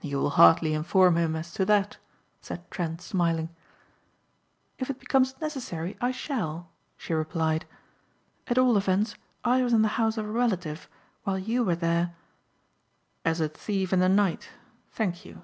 "You 0.00 0.18
will 0.18 0.30
hardly 0.30 0.74
inform 0.74 1.16
him 1.16 1.34
as 1.34 1.52
to 1.54 1.64
that," 1.64 1.96
said 2.40 2.70
Trent 2.70 3.02
smiling. 3.02 3.48
"If 4.78 4.90
it 4.90 5.00
becomes 5.00 5.40
necessary 5.40 5.96
I 6.00 6.12
shall," 6.12 6.70
she 6.96 7.12
replied. 7.12 7.66
"At 8.46 8.58
all 8.58 8.76
events 8.76 9.16
I 9.44 9.64
was 9.64 9.72
in 9.72 9.82
the 9.82 9.88
house 9.98 10.16
of 10.18 10.24
a 10.26 10.30
relative 10.30 10.88
while 11.24 11.36
you 11.40 11.64
were 11.64 11.74
there" 11.74 12.14
"As 13.24 13.40
a 13.40 13.48
thief 13.48 13.92
in 13.92 13.98
the 13.98 14.08
night. 14.08 14.50
Thank 14.92 15.24
you." 15.24 15.42